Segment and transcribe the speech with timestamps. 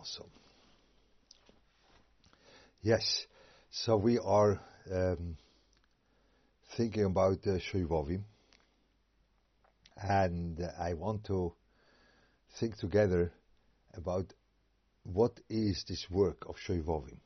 [0.00, 0.24] also.
[2.80, 3.26] Yes,
[3.70, 4.58] so we are
[4.90, 5.36] um,
[6.74, 8.22] thinking about uh, Shoivovim,
[9.98, 11.52] and I want to
[12.58, 13.30] think together
[13.92, 14.32] about
[15.02, 17.18] what is this work of Shoivovim.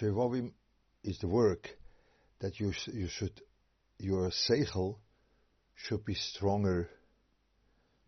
[0.00, 0.50] Shoivovim
[1.04, 1.68] is the work
[2.40, 3.40] that you sh- you should
[4.00, 4.96] your seichel
[5.76, 6.90] should be stronger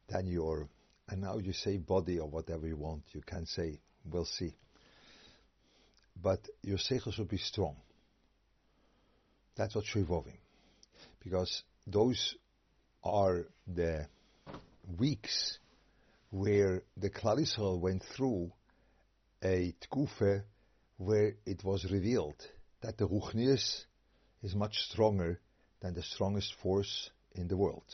[0.08, 0.68] than your
[1.10, 4.54] and now you say body or whatever you want you can say we'll see
[6.22, 7.76] but your seichel should be strong
[9.56, 10.38] that's what evolving.
[11.22, 12.34] because those
[13.04, 14.06] are the
[14.98, 15.58] weeks
[16.30, 18.52] where the Klal Yisrael went through
[19.42, 20.42] a tkufe
[20.96, 22.36] where it was revealed
[22.82, 23.84] that the Ruchnius
[24.42, 25.40] is much stronger
[25.80, 27.84] than the strongest force in the world.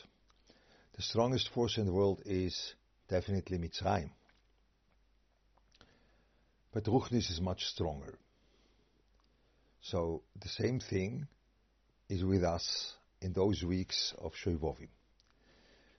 [0.96, 2.74] The strongest force in the world is
[3.09, 4.10] definitely Mitzrayim.
[6.73, 8.19] But Ruchnius is much stronger.
[9.80, 11.27] So the same thing
[12.09, 14.88] is with us in those weeks of Shoivovim.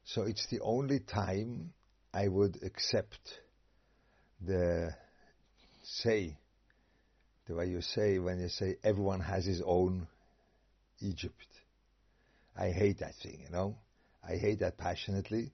[0.06, 1.74] So it's the only time
[2.14, 3.20] I would accept
[4.46, 4.94] the
[5.84, 6.38] say,
[7.48, 10.08] the way you say when you say everyone has his own
[11.02, 11.48] Egypt.
[12.58, 13.76] I hate that thing, you know.
[14.28, 15.52] I hate that passionately.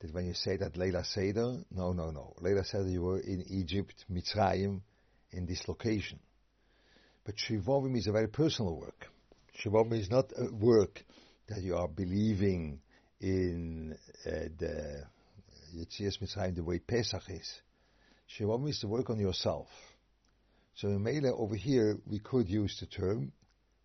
[0.00, 2.34] That when you say that Leila Seder, no, no, no.
[2.40, 4.80] Leila Seder, you were in Egypt, Mitzrayim,
[5.32, 6.18] in this location.
[7.24, 9.06] But Shivovim is a very personal work.
[9.62, 11.02] Shivovim is not a work
[11.48, 12.80] that you are believing
[13.20, 15.04] in uh, the
[15.76, 17.60] Yetzias Mitzrayim the way Pesach is.
[18.38, 19.68] Shivovim is the work on yourself.
[20.76, 23.32] So in Mele over here, we could use the term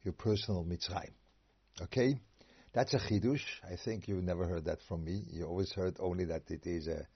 [0.04, 1.12] your personal Mitzrayim.
[1.82, 2.18] Okay?
[2.76, 3.40] That's a chidush.
[3.64, 5.24] I think you never heard that from me.
[5.32, 7.08] You always heard only that it is a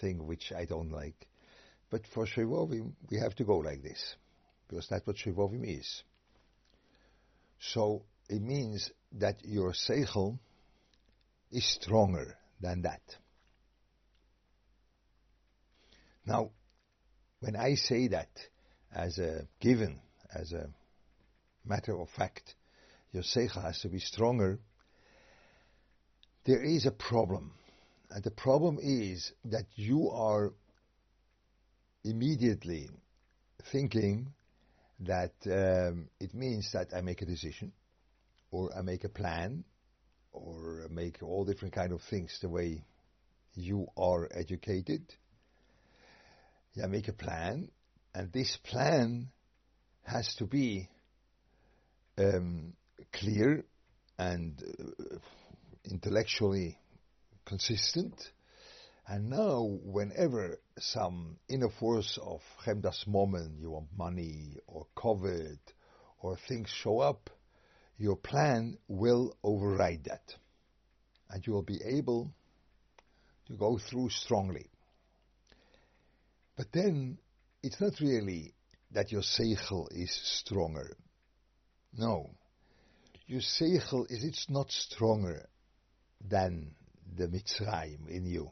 [0.00, 1.28] thing which I don't like.
[1.90, 4.16] But for Shivovim, we have to go like this.
[4.66, 6.02] Because that's what Shivovim is.
[7.60, 10.38] So it means that your seichel
[11.50, 13.02] is stronger than that.
[16.24, 16.52] Now,
[17.40, 18.30] when I say that
[18.90, 20.00] as a given,
[20.34, 20.70] as a
[21.66, 22.54] matter of fact,
[23.12, 24.58] your seichel has to be stronger,
[26.44, 27.52] there is a problem.
[28.10, 30.52] And the problem is that you are
[32.04, 32.90] immediately
[33.70, 34.28] thinking
[35.00, 37.72] that um, it means that I make a decision,
[38.50, 39.64] or I make a plan,
[40.32, 42.84] or make all different kind of things the way
[43.54, 45.02] you are educated.
[46.82, 47.70] I make a plan,
[48.14, 49.28] and this plan
[50.04, 50.88] has to be
[52.18, 52.74] um,
[53.12, 53.64] clear
[54.18, 55.16] and uh,
[55.84, 56.78] intellectually
[57.44, 58.30] consistent.
[59.06, 65.58] And now, whenever some inner force of Chemdas Mamon, you want money or Kavod
[66.20, 67.28] or things show up,
[67.98, 70.34] your plan will override that.
[71.30, 72.32] And you will be able
[73.46, 74.70] to go through strongly.
[76.56, 77.18] But then,
[77.62, 78.54] it's not really
[78.92, 80.96] that your seichel is stronger.
[81.96, 82.30] No.
[83.26, 85.48] Your seichel is it's not stronger
[86.28, 86.74] than
[87.16, 88.50] the Mitzrayim in you.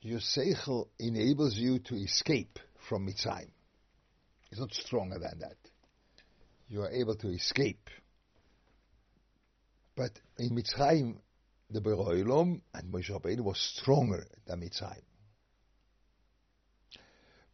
[0.00, 3.50] Your seichel enables you to escape from Mitzrayim.
[4.50, 5.56] It's not stronger than that.
[6.68, 7.88] You are able to escape.
[9.94, 11.16] But in Mitzrayim,
[11.70, 15.02] the Beroilom and Moshe Rabbeinu was stronger than Mitzrayim.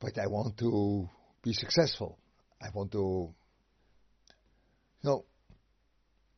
[0.01, 1.09] But I want to
[1.43, 2.19] be successful.
[2.63, 3.35] I want to
[5.03, 5.25] no,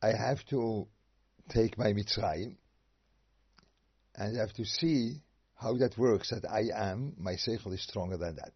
[0.01, 0.87] I have to
[1.49, 2.55] take my Mitzrayim
[4.15, 5.21] and I have to see
[5.55, 8.53] how that works, that I am, my Seichel is stronger than that.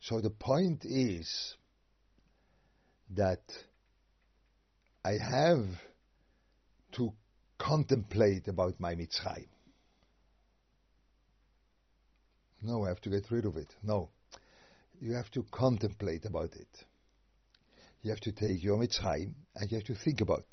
[0.00, 1.54] So the point is
[3.10, 3.42] that
[5.04, 5.66] I have
[6.92, 7.12] to
[7.58, 9.48] contemplate about my Mitzrayim.
[12.62, 13.74] No, I have to get rid of it.
[13.82, 14.10] No.
[15.00, 16.68] You have to contemplate about it.
[18.02, 20.46] You have to take your Mitzrayim and you have to think about.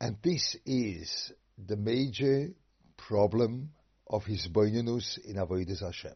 [0.00, 2.48] And this is the major
[2.96, 3.70] problem
[4.06, 6.14] of hisboinenus in Avodah Hashem.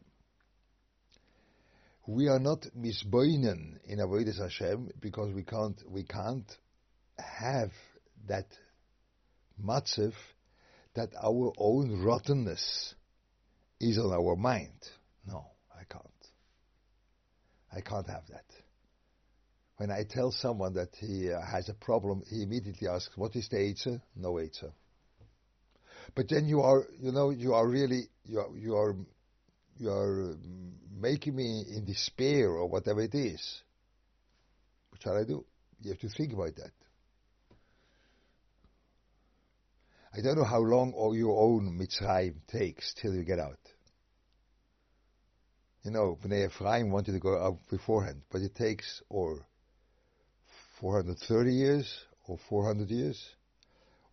[2.05, 6.49] We are not misboinen in Avodah Hashem because we can't we can't
[7.17, 7.71] have
[8.27, 8.47] that
[9.61, 10.13] matzev
[10.93, 12.95] that our own rottenness
[13.79, 14.89] is on our mind.
[15.25, 16.03] No, I can't.
[17.71, 18.45] I can't have that.
[19.77, 23.47] When I tell someone that he uh, has a problem, he immediately asks, "What is
[23.47, 24.71] the answer?" No answer.
[26.15, 28.95] But then you are, you know, you are really, you are, you are,
[29.77, 30.35] you are
[30.99, 33.61] making me in despair or whatever it is.
[34.89, 35.45] What shall I do?
[35.81, 36.71] You have to think about that.
[40.13, 43.59] I don't know how long your own Mitzrayim takes till you get out.
[45.83, 49.45] You know, Bnei Ephraim wanted to go out beforehand, but it takes or
[50.79, 53.23] 430 years, or 400 years,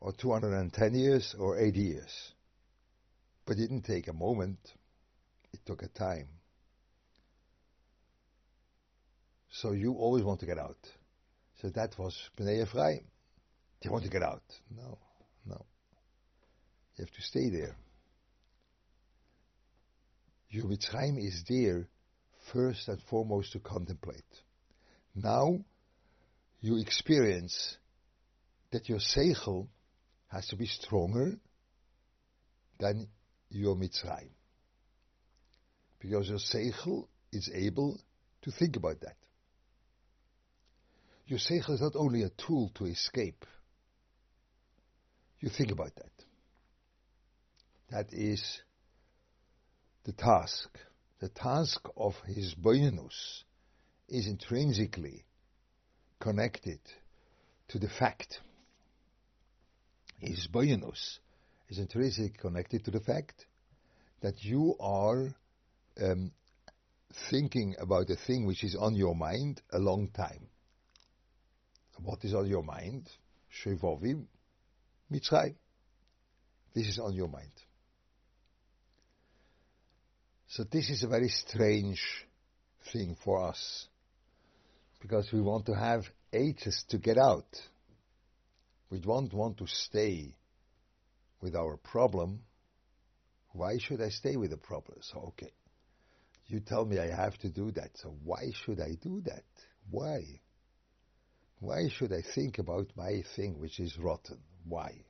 [0.00, 2.32] or 210 years, or 80 years.
[3.46, 4.58] But it didn't take a moment,
[5.52, 6.28] it took a time.
[9.50, 10.78] So you always want to get out.
[11.61, 13.05] So that was Bnei Ephraim.
[13.82, 14.43] They want to get out.
[14.75, 14.99] No,
[15.46, 15.64] no.
[16.96, 17.76] You have to stay there.
[20.49, 21.88] Your Mitzrayim is there
[22.52, 24.22] first and foremost to contemplate.
[25.14, 25.64] Now
[26.64, 27.76] you experience
[28.72, 29.69] that your seichel
[30.28, 31.34] has to be stronger
[32.78, 33.06] than
[33.50, 34.31] your Mitzrayim.
[36.00, 38.00] Because your seichel is able
[38.40, 39.16] to think about that.
[41.26, 43.44] Your seichel is not only a tool to escape.
[45.40, 46.25] You think about that.
[47.90, 48.62] That is
[50.05, 50.78] the task.
[51.20, 53.43] The task of hisboyanus
[54.08, 55.26] is intrinsically
[56.24, 56.80] connected
[57.68, 58.40] to the fact.
[60.22, 61.18] Hisboyanus
[61.68, 63.44] is intrinsically connected to the fact
[64.22, 65.34] that you are
[66.00, 66.32] um,
[67.28, 70.48] thinking about a thing which is on your mind a long time.
[72.02, 73.06] What is on your mind?
[73.62, 74.24] Shevovim,
[75.12, 75.56] Mitzrayim.
[76.74, 77.52] This is on your mind.
[80.48, 82.00] So this is a very strange
[82.92, 83.88] thing for us
[85.04, 86.02] because we want to have
[86.32, 87.60] ages to get out.
[88.88, 90.34] We don't want to stay
[91.42, 92.40] with our problem.
[93.52, 94.96] Why should I stay with the problem?
[95.02, 95.52] So, okay,
[96.46, 97.90] you tell me I have to do that.
[97.96, 99.44] So why should I do that?
[99.90, 100.22] Why?
[101.60, 104.38] Why should I think about my thing which is rotten?
[104.66, 105.04] Why?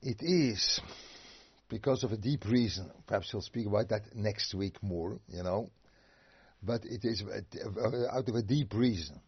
[0.00, 0.80] It is
[1.68, 2.88] because of a deep reason.
[3.08, 5.70] Perhaps we'll speak about that next week more, you know.
[6.62, 7.22] But it is
[8.12, 9.20] out of a deep reason.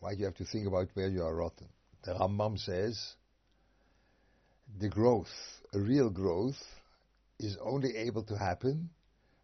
[0.00, 1.68] Why you have to think about where you are rotten?
[2.04, 3.14] The Rambam says
[4.78, 5.32] the growth,
[5.72, 6.62] a real growth,
[7.38, 8.90] is only able to happen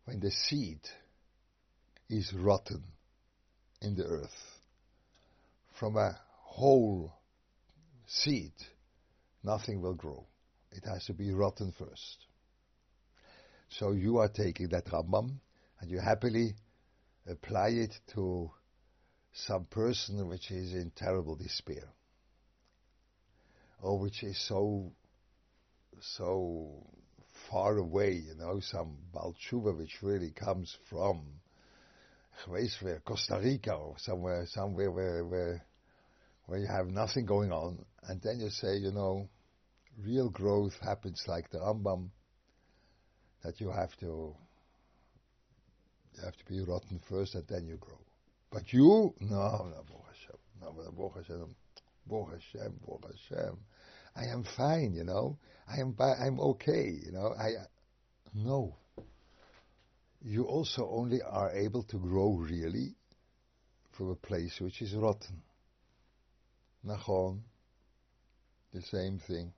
[0.05, 0.81] when the seed
[2.09, 2.83] is rotten
[3.83, 4.59] in the earth.
[5.79, 7.13] From a whole
[8.07, 8.53] seed,
[9.43, 10.27] nothing will grow.
[10.73, 12.27] It has to be rotten first.
[13.69, 15.41] So you are taking that Rambam
[15.81, 16.55] and you happily
[17.27, 18.51] apply it to
[19.33, 21.89] some person which is in terrible despair
[23.83, 24.93] or which is so
[26.01, 26.87] so
[27.51, 31.23] far away, you know, some Balchuva which really comes from
[33.05, 35.65] Costa Rica or somewhere somewhere where where
[36.47, 39.29] where you have nothing going on and then you say, you know,
[39.99, 42.11] real growth happens like the Rambam,
[43.43, 44.35] that you have to
[46.15, 47.99] you have to be rotten first and then you grow.
[48.51, 51.55] But you, no, no, Baruch Hashem, no, Baruch Hashem,
[52.07, 53.59] Baruch Hashem, Baruch Hashem.
[54.17, 55.39] I am fine, you know.
[55.69, 57.33] I am, I'm okay, you know.
[57.39, 57.51] I,
[58.35, 58.77] no.
[60.23, 62.95] You also only are able to grow really
[63.93, 65.43] from a place which is rotten.
[66.85, 67.41] Nachon,
[68.73, 69.53] the same thing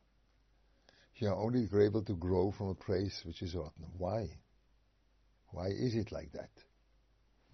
[1.22, 3.86] you are only able to grow from a place which is rotten.
[3.96, 4.28] Why?
[5.52, 6.50] Why is it like that?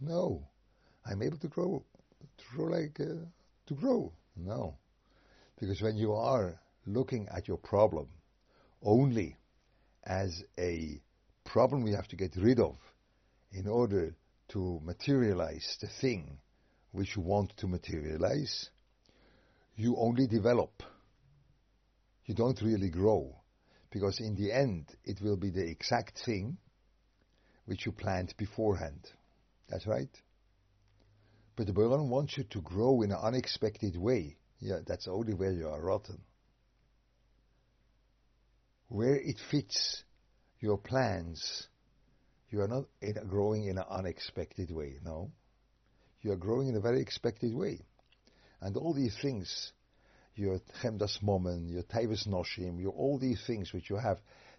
[0.00, 0.48] No,
[1.04, 1.84] I'm able to grow,
[2.38, 3.26] to grow like uh,
[3.66, 4.12] to grow.
[4.36, 4.78] No,
[5.58, 8.08] because when you are looking at your problem
[8.82, 9.36] only
[10.04, 11.00] as a
[11.44, 12.76] problem we have to get rid of
[13.52, 14.14] in order
[14.48, 16.38] to materialize the thing
[16.92, 18.70] which you want to materialize,
[19.76, 20.82] you only develop.
[22.24, 23.34] You don't really grow
[23.90, 26.58] because in the end it will be the exact thing
[27.68, 29.00] which you planned beforehand.
[29.68, 30.08] That's right.
[31.54, 34.36] But the Baron wants you to grow in an unexpected way.
[34.58, 36.22] Yeah, that's only where you are rotten.
[38.88, 40.02] Where it fits
[40.60, 41.68] your plans,
[42.48, 45.30] you are not in growing in an unexpected way, no.
[46.22, 47.80] You are growing in a very expected way.
[48.62, 49.72] And all these things
[50.38, 54.18] your Chemdas Mamon, your Taivas Noshim, your all these things which you have,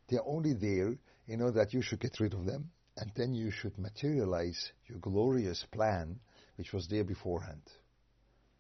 [0.10, 0.96] they're only there
[1.28, 5.00] in order that you should get rid of them, and then you should materialize your
[5.00, 6.20] glorious plan
[6.58, 7.62] which was there beforehand.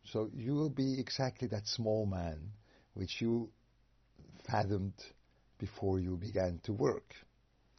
[0.05, 2.39] So you will be exactly that small man
[2.93, 3.49] which you
[4.49, 4.93] fathomed
[5.59, 7.13] before you began to work.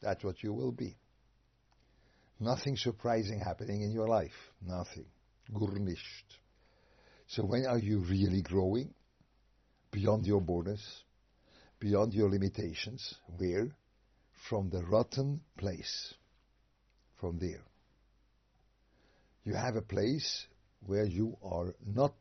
[0.01, 0.95] That's what you will be.
[2.39, 4.51] Nothing surprising happening in your life.
[4.61, 5.05] Nothing.
[5.51, 6.37] Gurnisht.
[7.27, 8.93] So when are you really growing?
[9.91, 11.03] Beyond your borders,
[11.79, 13.15] beyond your limitations.
[13.37, 13.67] Where?
[14.47, 16.13] From the rotten place.
[17.21, 17.61] From there.
[19.45, 20.47] You have a place
[20.85, 22.13] where you are not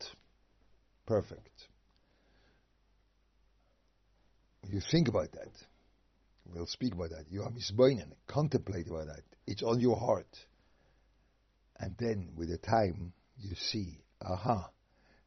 [1.07, 1.69] perfect.
[4.69, 5.50] You think about that.
[6.45, 7.25] We'll speak about that.
[7.30, 8.12] You are misboinen.
[8.26, 9.23] Contemplate about that.
[9.47, 10.38] It's on your heart.
[11.78, 14.69] And then, with the time, you see, aha,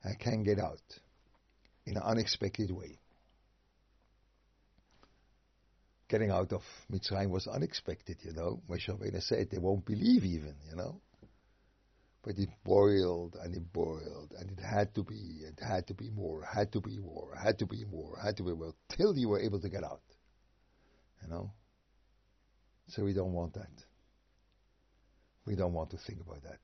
[0.05, 0.81] I can get out
[1.85, 2.99] in an unexpected way.
[6.13, 8.61] Getting out of Mitzrayim was unexpected, you know.
[8.69, 11.01] Moshe Rabbeinu said they won't believe even, you know.
[12.21, 16.11] But it boiled and it boiled and it had to be, it had to be
[16.11, 19.27] more, had to be more, had to be more, had to be more, till you
[19.27, 20.03] were able to get out.
[21.23, 21.51] You know?
[22.89, 23.73] So we don't want that.
[25.47, 26.59] We don't want to think about that.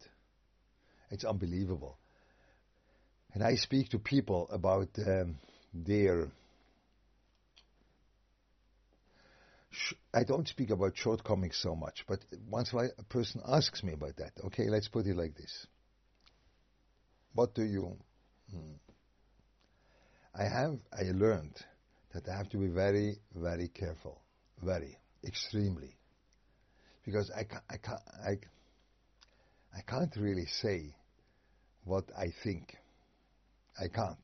[1.10, 1.98] It's unbelievable.
[3.34, 5.40] And I speak to people about um,
[5.74, 6.28] their.
[10.14, 12.20] I don't speak about shortcomings so much, but
[12.50, 15.68] once a person asks me about that, okay, let's put it like this.
[17.34, 17.98] What do you.
[18.52, 18.74] Hmm.
[20.36, 21.56] I have, I learned
[22.14, 24.22] that I have to be very, very careful.
[24.64, 25.96] Very, extremely.
[27.06, 28.32] Because I, I, can't, I,
[29.76, 30.96] I can't really say
[31.86, 32.76] what I think.
[33.80, 34.18] I can't.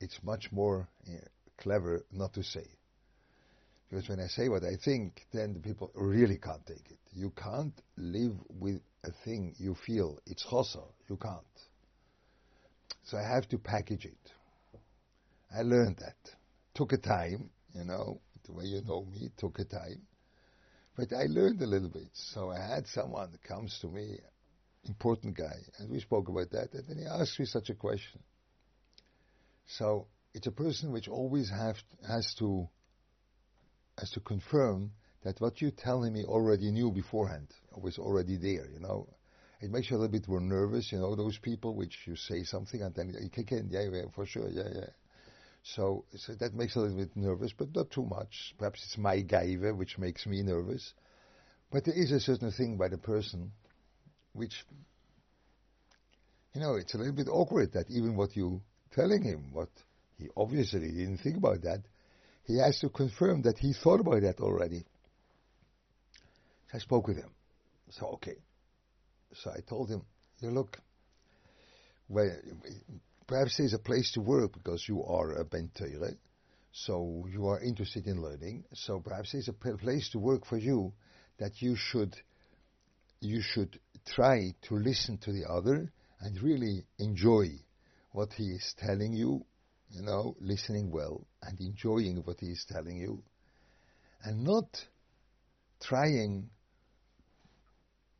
[0.00, 1.18] It's much more uh,
[1.58, 2.66] clever not to say.
[3.90, 6.98] Because when I say what I think, then the people really can't take it.
[7.12, 10.18] You can't live with a thing you feel.
[10.26, 10.84] It's chosa.
[11.08, 11.42] You can't.
[13.04, 14.32] So I have to package it.
[15.52, 16.16] I learned that.
[16.74, 20.02] Took a time, you know, the way you know me, took a time.
[20.96, 22.10] But I learned a little bit.
[22.12, 24.18] So I had someone that comes to me,
[24.84, 28.20] important guy, and we spoke about that, and then he asked me such a question.
[29.66, 32.68] So it's a person which always have has to
[34.00, 34.90] has to confirm
[35.22, 39.06] that what you telling me already knew beforehand, or was already there, you know.
[39.60, 42.42] It makes you a little bit more nervous, you know, those people which you say
[42.44, 44.88] something and then you kick in, yeah, yeah, for sure, yeah, yeah.
[45.62, 48.54] So, so that makes a little bit nervous, but not too much.
[48.58, 50.94] Perhaps it's my gaiva which makes me nervous.
[51.70, 53.52] But there is a certain thing by the person
[54.32, 54.64] which,
[56.54, 59.68] you know, it's a little bit awkward that even what you telling him, what
[60.16, 61.82] he obviously didn't think about that,
[62.50, 64.84] he has to confirm that he thought about that already.
[66.70, 67.30] So I spoke with him.
[67.90, 68.36] So, okay.
[69.34, 70.02] So I told him,
[70.40, 70.78] you look,
[72.08, 72.30] well,
[73.26, 76.16] perhaps there's a place to work because you are a bentere,
[76.72, 78.64] so you are interested in learning.
[78.74, 80.92] So perhaps there's a place to work for you
[81.38, 82.16] that you should
[83.20, 87.46] you should try to listen to the other and really enjoy
[88.12, 89.44] what he is telling you,
[89.90, 93.22] you know, listening well and enjoying what he is telling you,
[94.24, 94.68] and not
[95.82, 96.50] trying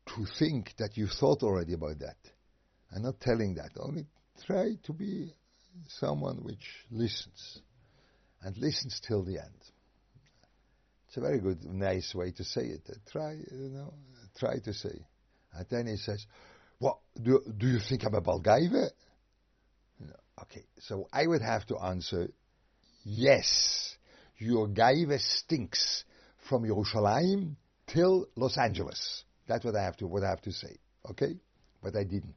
[0.07, 2.17] to think that you thought already about that.
[2.91, 3.71] and not telling that.
[3.79, 4.05] Only
[4.45, 5.33] try to be
[5.87, 7.59] someone which listens
[8.41, 9.61] and listens till the end.
[11.07, 12.81] It's a very good, nice way to say it.
[12.89, 13.93] Uh, try, you know,
[14.37, 15.05] try to say.
[15.53, 16.25] And then he says,
[16.79, 18.89] "What do do you think I'm a Balgaiva?"
[20.43, 22.29] Okay, so I would have to answer,
[23.03, 23.95] yes,
[24.37, 26.03] your gaiva stinks
[26.49, 27.57] from Jerusalem
[27.87, 29.23] till Los Angeles.
[29.47, 30.77] That's what I have to what I have to say.
[31.11, 31.35] Okay,
[31.81, 32.35] but I didn't.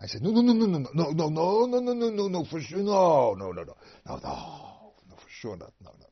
[0.00, 2.28] I said, no, no, no, no, no, no, no, no, no, no, no, no, no,
[2.28, 3.74] no for sure, no, no, no, no,
[4.06, 6.06] no, no, no, for sure not, no, no,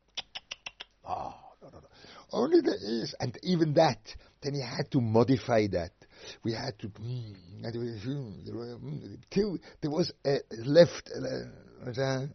[1.04, 1.88] no, no, no, no.
[2.32, 4.00] Only there is, and even that,
[4.42, 5.92] then he had to modify that.
[6.42, 12.28] We had to, hmm, hmm, hmm, till there was a left a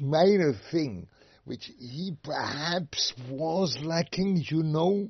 [0.00, 1.08] minor thing
[1.44, 5.08] which he perhaps was lacking, you know,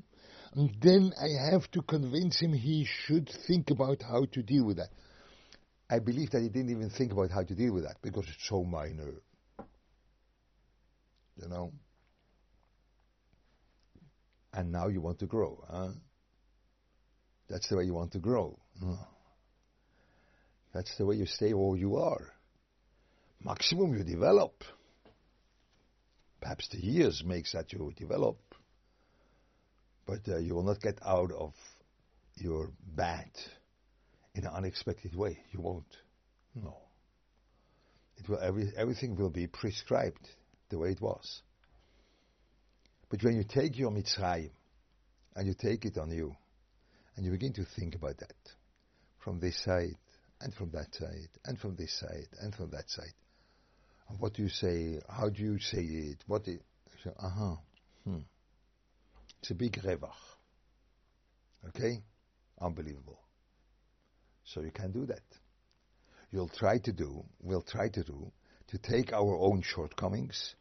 [0.54, 4.76] and then I have to convince him he should think about how to deal with
[4.76, 4.90] that.
[5.88, 8.48] I believe that he didn't even think about how to deal with that because it's
[8.48, 9.14] so minor.
[11.40, 11.72] You know?
[14.52, 15.88] And now you want to grow, huh?
[17.48, 18.58] That's the way you want to grow.
[20.74, 22.32] That's the way you stay where you are.
[23.42, 24.64] Maximum you develop.
[26.40, 28.36] Perhaps the years makes that you develop.
[30.06, 31.54] But uh, you will not get out of
[32.34, 33.30] your bad
[34.34, 35.38] in an unexpected way.
[35.52, 35.96] You won't.
[36.54, 36.76] No.
[38.18, 40.28] It will every, everything will be prescribed
[40.68, 41.42] the way it was.
[43.08, 44.50] But when you take your Mitzrayim
[45.34, 46.36] and you take it on you,
[47.16, 48.36] and you begin to think about that
[49.18, 49.96] from this side
[50.40, 53.14] and from that side and from this side and from that side.
[54.18, 55.00] What do you say?
[55.08, 56.18] How do you say it?
[56.26, 56.46] What?
[56.46, 56.60] Is,
[57.06, 57.56] uh huh.
[58.04, 58.18] Hmm.
[59.40, 60.10] It's a big revach.
[61.68, 62.02] Okay?
[62.60, 63.18] Unbelievable.
[64.44, 65.22] So you can do that.
[66.30, 68.32] You'll try to do, we'll try to do,
[68.68, 70.54] to take our own shortcomings.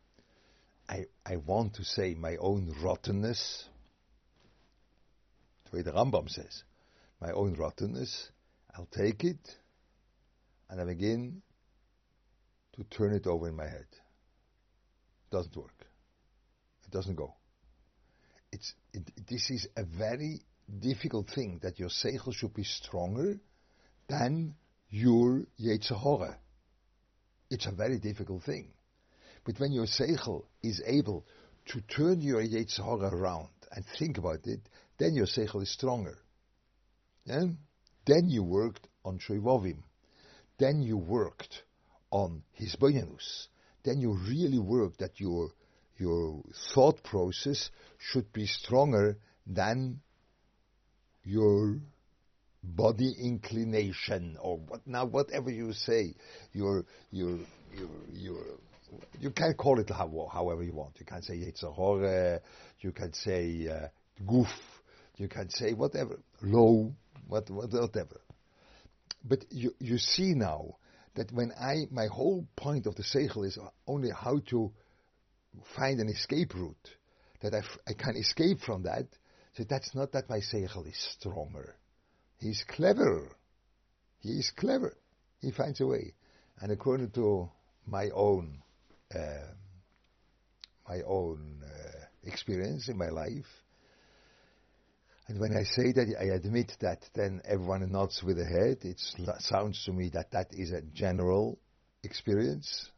[0.88, 3.66] I, I want to say my own rottenness.
[5.76, 6.64] Way the Rambam says,
[7.20, 8.30] my own rottenness.
[8.74, 9.58] I'll take it
[10.70, 11.42] and I begin
[12.78, 13.88] to turn it over in my head.
[13.92, 15.86] It doesn't work.
[16.86, 17.34] It doesn't go.
[18.54, 20.40] It's, it, this is a very
[20.80, 23.38] difficult thing that your seichel should be stronger
[24.08, 24.56] than
[24.90, 26.38] your Yetzirah.
[27.50, 28.70] It's a very difficult thing.
[29.44, 31.26] But when your seichel is able
[31.66, 34.62] to turn your Yetzirah around and think about it,
[34.98, 36.18] then your seichel is stronger.
[37.26, 37.46] Yeah?
[38.06, 39.84] Then you worked on Shoivovim.
[40.58, 41.64] Then you worked
[42.12, 43.48] on Hisboyanus.
[43.84, 45.50] Then you really worked that your
[45.98, 50.02] your thought process should be stronger than
[51.24, 51.78] your
[52.64, 56.14] body inclination or what now whatever you say
[56.52, 57.38] your your
[57.78, 58.44] your your
[59.20, 62.40] you can call it however you want you can say Yetzirah
[62.82, 63.88] you can say uh,
[64.26, 64.48] goof
[65.18, 66.94] you can say whatever low
[67.28, 68.22] what, whatever
[69.24, 70.76] but you you see now
[71.16, 73.58] that when I my whole point of the seichel is
[73.88, 74.72] only how to
[75.78, 76.90] find an escape route
[77.42, 79.06] that I, f- I can escape from that
[79.56, 81.76] so that's not that my seichel is stronger.
[82.40, 83.32] He's clever.
[84.20, 84.98] He is clever.
[85.40, 86.14] He finds a way.
[86.60, 87.50] And according to
[87.88, 88.62] my own,
[89.14, 89.54] uh,
[90.88, 93.46] my own uh, experience in my life,
[95.28, 98.78] and when I say that, I admit that, then everyone nods with the head.
[98.84, 99.02] It
[99.40, 101.58] sounds to me that that is a general
[102.04, 102.90] experience.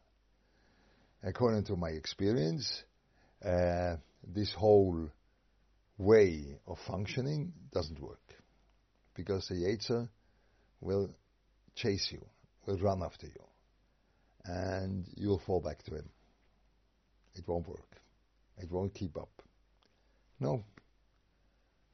[1.24, 2.84] According to my experience,
[3.44, 3.96] uh,
[4.28, 5.10] this whole
[5.98, 8.20] way of functioning doesn't work.
[9.16, 10.10] Because the Yetzer
[10.82, 11.10] will
[11.76, 12.24] chase you,
[12.66, 13.44] will run after you,
[14.46, 16.10] and you'll fall back to him.
[17.36, 18.02] It won't work.
[18.58, 19.30] It won't keep up.
[20.40, 20.63] No.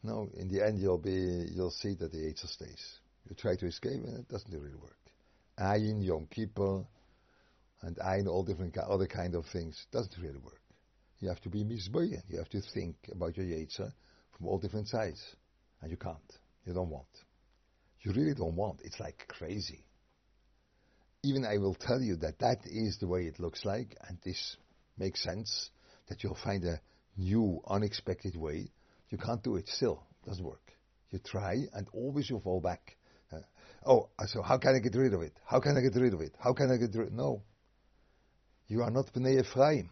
[0.03, 2.99] No, in the end you'll be you'll see that the Yetzer stays.
[3.29, 4.97] You try to escape and it doesn't really work.
[5.57, 6.83] Ayin, Yom Kippur,
[7.81, 10.61] and Ayin, all different other kind of things, doesn't really work.
[11.19, 12.21] You have to be misboyen.
[12.27, 13.93] You have to think about your Yetzer
[14.37, 15.21] from all different sides.
[15.81, 16.17] And you can't.
[16.65, 17.07] You don't want.
[18.01, 18.81] You really don't want.
[18.83, 19.85] It's like crazy.
[21.23, 24.57] Even I will tell you that that is the way it looks like, and this
[24.97, 25.69] makes sense,
[26.07, 26.81] that you'll find a
[27.15, 28.71] new, unexpected way.
[29.13, 30.01] You can't do it still.
[30.23, 30.73] It doesn't work.
[31.11, 32.97] You try, and always you fall back.
[33.31, 33.41] Uh,
[33.85, 35.33] oh, so how can I get rid of it?
[35.45, 36.33] How can I get rid of it?
[36.39, 37.13] How can I get rid?
[37.13, 37.43] No.
[38.65, 39.91] You are not Bnei Ephraim.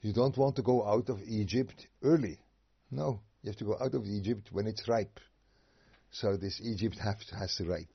[0.00, 2.38] You don't want to go out of Egypt early.
[2.92, 5.18] No, you have to go out of Egypt when it's ripe.
[6.12, 7.88] So this Egypt have to, has to ripe.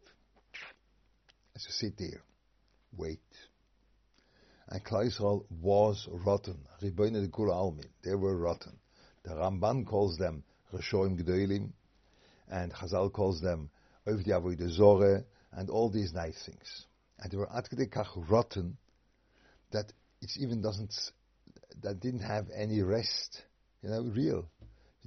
[1.55, 2.23] So sit there,
[2.97, 3.21] wait.
[4.67, 6.67] And Klal was rotten.
[6.81, 8.79] They were rotten.
[9.23, 11.71] The Ramban calls them Reshoim Gdoilim,
[12.49, 13.69] and Chazal calls them
[14.07, 16.85] Oivdi Avoide Zore, and all these nice things.
[17.19, 18.77] And they were Adkedekach rotten
[19.71, 20.93] that it even doesn't
[21.81, 23.43] that didn't have any rest,
[23.81, 24.49] you know, real.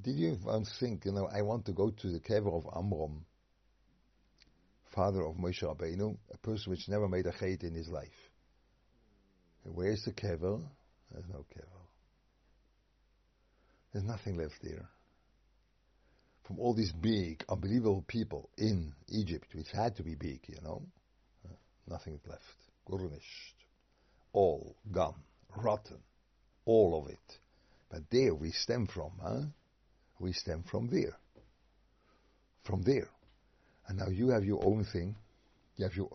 [0.03, 3.24] Did you once think, you know, I want to go to the kever of Amram,
[4.94, 8.31] father of Moshe Rabbeinu, a person which never made a chait in his life.
[9.64, 10.61] Where's the kever?
[11.11, 11.84] There's no kever.
[13.94, 14.90] There's nothing left there.
[16.46, 20.83] From all these big, unbelievable people in Egypt, which had to be big, you know,
[21.46, 21.54] uh,
[21.88, 22.42] nothing left.
[22.87, 23.54] Gurnisht.
[24.35, 25.22] All gone.
[25.57, 26.02] Rotten
[26.64, 27.38] all of it.
[27.90, 29.42] But there we stem from, huh?
[30.18, 31.16] We stem from there.
[32.64, 33.09] From there.
[33.87, 35.16] And now you have your own thing.
[35.76, 36.11] You have your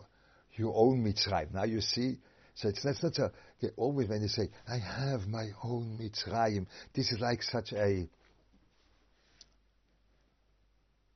[0.55, 1.53] your own Mitzrayim.
[1.53, 2.17] Now you see,
[2.55, 3.31] so it's that's not a,
[3.77, 8.09] always when they say, I have my own Mitzrayim, this is like such a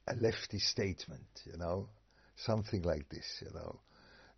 [0.08, 1.90] a lefty statement, you know,
[2.36, 3.80] something like this, you know.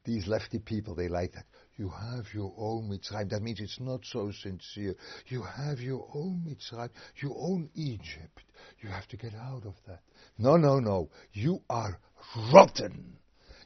[0.03, 1.45] These lefty people, they like that.
[1.77, 3.29] You have your own Mitzrayim.
[3.31, 4.95] That means it's not so sincere.
[5.27, 6.91] You have your own Mitzrayim.
[7.17, 8.43] You own Egypt.
[8.81, 10.01] You have to get out of that.
[10.37, 11.09] No, no, no.
[11.33, 11.99] You are
[12.53, 13.17] rotten.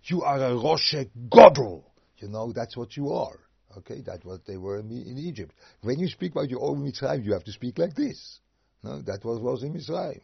[0.05, 0.95] You are a Rosh
[1.29, 1.83] Godel.
[2.21, 3.39] You know, that's what you are.
[3.77, 5.53] Okay, that's what they were in, in Egypt.
[5.81, 8.39] When you speak about your own Mitzrayim, you have to speak like this.
[8.83, 10.21] No, that was was in Mitzrayim.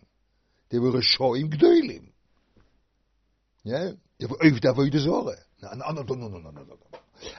[0.70, 2.10] They were showing Gdoilim.
[3.64, 4.38] Yeah, they were.
[5.62, 6.78] No, no, no, no, no, no, no, no.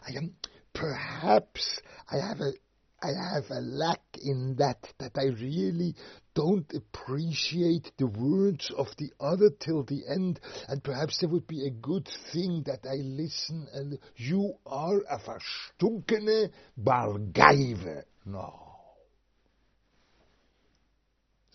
[0.07, 0.35] I am
[0.73, 2.53] perhaps I have a
[3.03, 5.95] I have a lack in that that I really
[6.35, 11.67] don't appreciate the words of the other till the end, and perhaps there would be
[11.67, 18.05] a good thing that I listen and you are a verstunkene Bargaive.
[18.25, 18.67] No.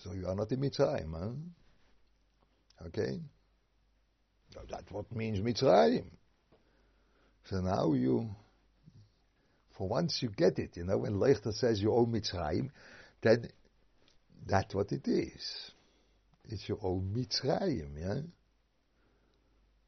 [0.03, 2.87] So you are not in Mitzrayim, huh?
[2.87, 3.19] Okay?
[4.69, 6.05] That's what means Mitzrayim.
[7.45, 8.29] So now you,
[9.81, 12.69] for once you get it, you know, when Leichter says you own Mitzrayim,
[13.23, 13.49] then
[14.45, 15.71] that's what it is.
[16.47, 18.21] It's your own Mitzrayim, yeah?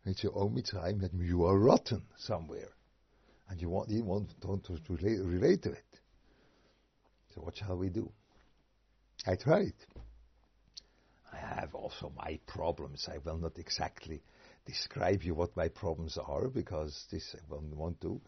[0.04, 2.70] It's your own Mitzrayim that you are rotten somewhere.
[3.48, 6.00] And you want, you want, don't to relate, relate to it.
[7.36, 8.12] So what shall we do?
[9.28, 9.76] I tried.
[11.32, 13.08] I have also my problems.
[13.08, 14.24] I will not exactly
[14.66, 18.20] describe you what my problems are because this I want to.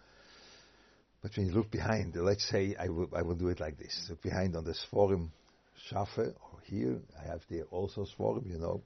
[1.25, 4.05] But when you look behind, let's say I will, I will do it like this.
[4.11, 5.31] Look behind on this forum
[5.89, 8.83] Schaffe, or here, I have there also Sforum, you know,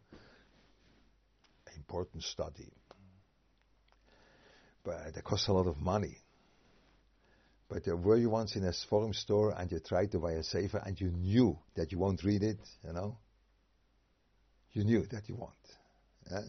[1.75, 2.71] important study.
[4.86, 6.15] But it costs a lot of money.
[7.67, 10.43] But there were you once in a forum store and you tried to buy a
[10.43, 13.17] sefer and you knew that you won't read it, you know?
[14.71, 15.52] You knew that you won't.
[16.32, 16.43] Yeah?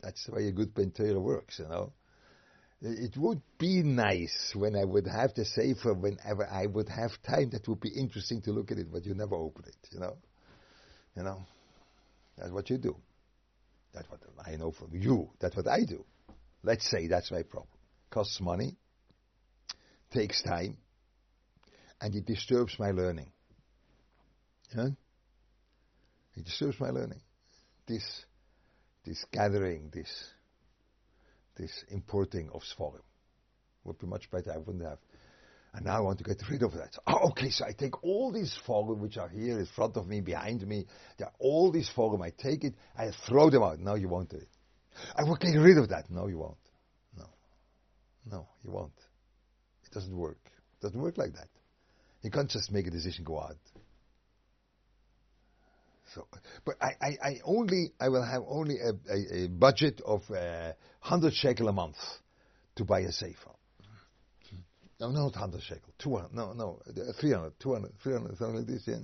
[0.00, 1.92] That's the way a good Pentera works, you know?
[2.84, 7.10] Uh, it would be nice when I would have the sefer whenever I would have
[7.22, 7.50] time.
[7.50, 9.76] That would be interesting to look at it, but you never open it.
[9.92, 10.16] You know,
[11.16, 11.46] you know.
[12.36, 12.96] That's what you do.
[13.94, 15.30] That's what I know from you.
[15.40, 16.04] That's what I do.
[16.62, 17.72] Let's say that's my problem.
[18.10, 18.76] Costs money,
[20.12, 20.76] takes time,
[22.00, 23.30] and it disturbs my learning.
[24.76, 24.88] Yeah?
[26.36, 27.20] It disturbs my learning.
[27.86, 28.04] This,
[29.04, 30.08] this gathering, this
[31.56, 33.02] this importing of Sforim.
[33.84, 34.52] Would be much better.
[34.52, 34.98] I wouldn't have.
[35.74, 36.96] And now I want to get rid of that.
[37.06, 40.20] Oh, okay, so I take all these Sforim which are here in front of me,
[40.20, 40.86] behind me.
[41.18, 42.24] There are all these Sforim.
[42.24, 43.78] I take it, I throw them out.
[43.78, 44.48] No, you won't do it.
[45.14, 46.10] I will get rid of that.
[46.10, 46.56] No, you won't.
[47.16, 47.26] No.
[48.30, 48.98] No, you won't.
[49.84, 50.38] It doesn't work.
[50.44, 51.48] It doesn't work like that.
[52.22, 53.58] You can't just make a decision go out.
[56.16, 56.26] So,
[56.64, 60.72] but I, I, I only I will have only a, a, a budget of uh,
[61.00, 61.98] hundred shekel a month
[62.76, 63.50] to buy a sefer.
[64.98, 66.32] No, not hundred shekel, two hundred.
[66.32, 66.80] No, no,
[67.20, 68.82] 300, 200, 300, something like this.
[68.86, 68.96] Yeah.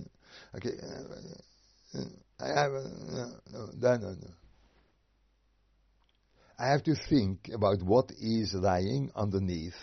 [0.56, 2.04] Okay, uh, uh,
[2.40, 2.88] I have uh,
[3.52, 4.28] no, no, no, no.
[6.58, 9.76] I have to think about what is lying underneath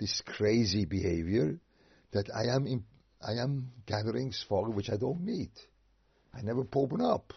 [0.00, 1.60] this crazy behavior
[2.10, 2.84] that I am
[3.24, 5.50] I am gathering for which I don't need.
[6.36, 7.32] I never open up.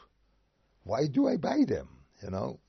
[0.83, 1.87] Why do I buy them?
[2.23, 2.59] You know,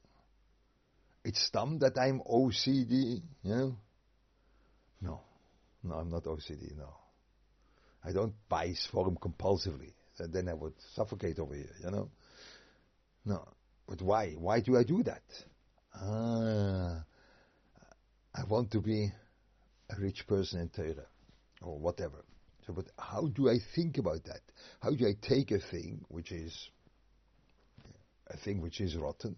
[1.25, 3.23] it's dumb that I'm OCD.
[3.43, 3.77] You know,
[5.01, 5.21] no,
[5.83, 6.77] no, I'm not OCD.
[6.77, 6.95] No,
[8.05, 9.93] I don't buy Sforum compulsively.
[10.19, 11.75] Then I would suffocate over here.
[11.85, 12.11] You know,
[13.25, 13.49] no.
[13.87, 14.33] But why?
[14.33, 15.23] Why do I do that?
[15.95, 17.05] Ah,
[18.35, 19.11] I want to be
[19.91, 21.07] a rich person in Torah
[21.62, 22.25] or whatever.
[22.68, 24.42] So, but how do I think about that?
[24.83, 26.68] How do I take a thing which is
[28.26, 29.37] a thing which is rotten?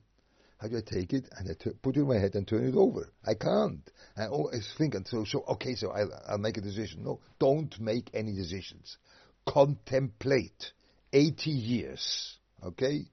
[0.58, 2.66] How do I take it and I t- put it in my head and turn
[2.66, 3.08] it over?
[3.24, 3.88] I can't.
[4.16, 7.04] I always think and so, so okay, so I'll, I'll make a decision.
[7.04, 8.98] No, don't make any decisions.
[9.46, 10.72] Contemplate
[11.12, 13.04] 80 years, okay?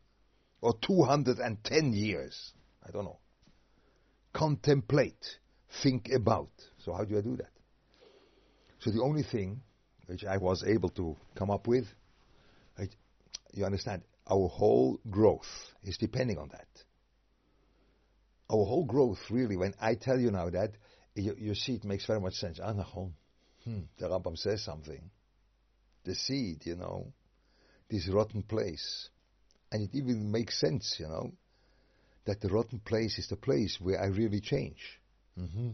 [0.61, 2.53] Or 210 years.
[2.83, 3.19] I don't know.
[4.33, 5.37] Contemplate.
[5.83, 6.49] Think about.
[6.83, 7.51] So how do I do that?
[8.79, 9.61] So the only thing
[10.07, 11.85] which I was able to come up with,
[13.53, 16.67] you understand, our whole growth is depending on that.
[18.49, 20.71] Our whole growth, really, when I tell you now that,
[21.15, 22.59] you, you see it makes very much sense.
[22.63, 25.09] Ah, hmm, the Rambam says something.
[26.05, 27.11] The seed, you know,
[27.89, 29.09] this rotten place.
[29.71, 31.31] And it even makes sense, you know,
[32.25, 35.01] that the rotten place is the place where I really change.
[35.37, 35.69] Mm-hmm.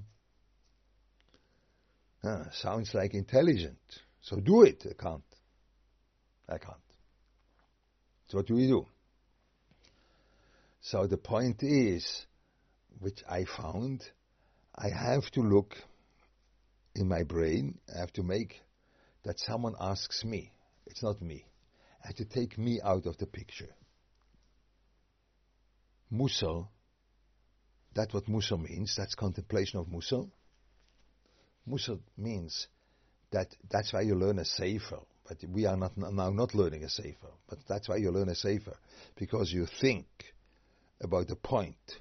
[2.23, 3.77] Ah, sounds like intelligent.
[4.23, 4.83] So do it.
[4.89, 5.23] I can't.
[6.47, 6.77] I can't.
[8.27, 8.87] So what do we do?
[10.81, 12.25] So the point is,
[12.99, 14.03] which I found,
[14.75, 15.75] I have to look
[16.95, 18.61] in my brain, I have to make
[19.23, 20.51] that someone asks me.
[20.85, 21.45] It's not me.
[22.03, 23.75] I have to take me out of the picture.
[26.11, 26.67] Musar,
[27.93, 30.29] that's what Musar means, that's contemplation of Musar.
[31.67, 32.67] Musar means
[33.33, 34.99] that that's why you learn a sefer.
[35.27, 37.31] But we are not now not learning a sefer.
[37.47, 38.75] But that's why you learn a sefer
[39.15, 40.07] because you think
[41.01, 41.99] about the point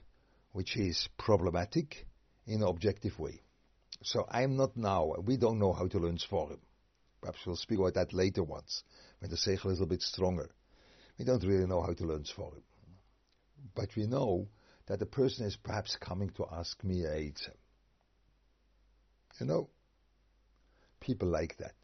[0.53, 2.07] which is problematic
[2.47, 3.41] in an objective way.
[4.03, 5.15] So I'm not now.
[5.25, 6.59] We don't know how to learn Sforim.
[7.21, 8.83] Perhaps we'll speak about that later once
[9.21, 10.51] when the seichel is a little bit stronger.
[11.19, 12.63] We don't really know how to learn Sforim.
[13.75, 14.49] But we know
[14.87, 17.33] that the person is perhaps coming to ask me a
[19.41, 19.71] You know,
[21.03, 21.75] people like that.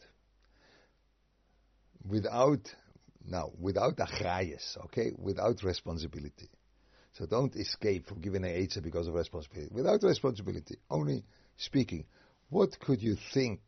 [2.09, 2.74] Without,
[3.26, 6.48] now, without achrayas, okay, without responsibility.
[7.12, 9.70] So don't escape from giving an Eitzah because of responsibility.
[9.74, 11.24] Without responsibility, only
[11.57, 12.04] speaking.
[12.48, 13.61] What could you think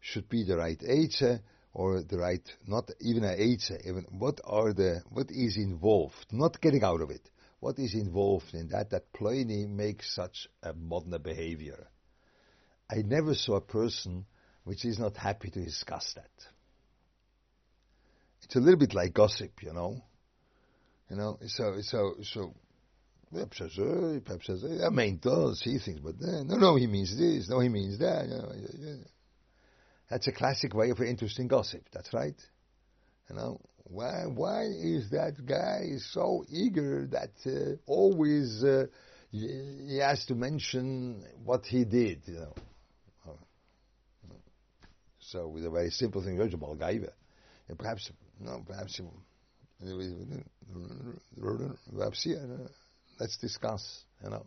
[0.00, 1.40] should be the right Eitzah
[1.72, 6.60] or the right, not even an Eitzah, even what are the, what is involved, not
[6.60, 7.30] getting out of it.
[7.60, 11.88] What is involved in that that Ploni makes such a modern behavior?
[12.90, 14.26] I never saw a person
[14.66, 16.28] which is not happy to discuss that.
[18.42, 20.02] It's a little bit like gossip, you know.
[21.08, 22.52] You know, so so so.
[23.32, 27.68] Perhaps I mean, does he thinks, but uh, no, no, he means this, no, he
[27.68, 28.26] means that.
[28.28, 28.98] You know,
[30.10, 31.82] That's a classic way of interesting gossip.
[31.92, 32.40] That's right.
[33.28, 38.86] You know, why why is that guy so eager that uh, always uh,
[39.30, 42.22] he has to mention what he did?
[42.26, 42.54] You know.
[45.30, 47.10] So with a very simple thing, you about Gaiva.
[47.68, 48.10] And perhaps
[48.40, 49.00] no, perhaps
[51.92, 52.38] perhaps yeah,
[53.18, 54.04] let's discuss.
[54.22, 54.46] You know.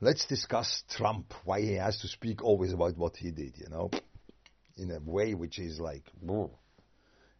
[0.00, 3.90] Let's discuss Trump, why he has to speak always about what he did, you know
[4.78, 6.04] in a way which is like,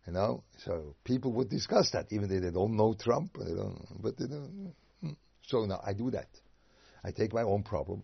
[0.06, 0.42] you know.
[0.64, 3.36] So people would discuss that, even if they don't know Trump.
[3.38, 4.74] They don't, but they don't.
[5.00, 5.12] Hmm.
[5.46, 6.28] So now I do that.
[7.04, 8.02] I take my own problem.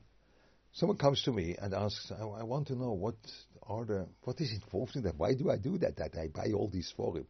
[0.75, 3.15] Someone comes to me and asks, I, I want to know what
[3.63, 5.17] are the what is involved in that.
[5.17, 5.97] Why do I do that?
[5.97, 7.27] That I buy all these Sforim.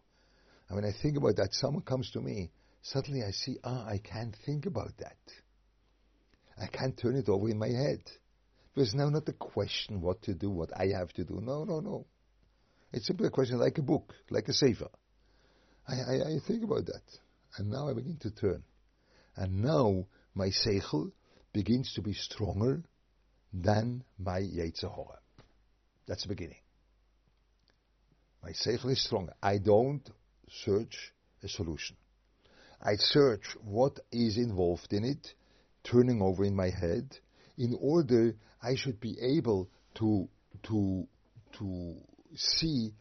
[0.69, 2.51] And when I think about that, someone comes to me.
[2.81, 5.19] Suddenly I see, ah, I can't think about that.
[6.59, 8.03] I can't turn it over in my head.
[8.75, 11.41] There's now not a question what to do, what I have to do.
[11.43, 12.07] No, no, no.
[12.93, 14.89] It's simply a question like a book, like a sefer.
[15.87, 17.03] I, I, I think about that.
[17.59, 18.63] And now I begin to turn.
[19.37, 21.13] And now my seichel
[21.53, 22.83] begins to be stronger
[23.55, 25.19] than my Yetzirah.
[26.07, 26.59] That's the beginning.
[28.43, 29.33] My seichel is stronger.
[29.43, 30.07] I don't
[30.51, 31.13] search
[31.43, 31.97] a solution.
[32.83, 35.33] I search what is involved in it,
[35.85, 37.17] turning over in my head,
[37.57, 40.29] in order I should be able to
[40.65, 41.07] to
[41.59, 41.95] to
[42.35, 42.93] see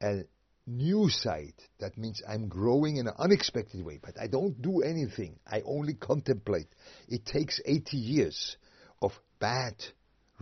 [0.00, 0.22] a
[0.66, 1.54] new side.
[1.80, 5.40] That means I'm growing in an unexpected way, but I don't do anything.
[5.46, 6.68] I only contemplate.
[7.08, 8.56] It takes 80 years
[9.00, 9.74] of bad